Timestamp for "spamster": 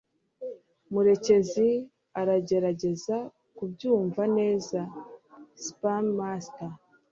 5.65-6.71